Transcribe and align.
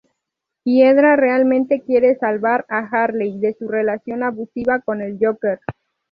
Hiedra 0.63 1.15
realmente 1.15 1.81
quiere 1.81 2.15
salvar 2.17 2.65
a 2.69 2.79
Harley 2.87 3.37
de 3.39 3.53
su 3.53 3.67
relación 3.67 4.23
abusiva 4.23 4.79
con 4.79 4.99
el 4.99 5.19
Joker. 5.21 5.59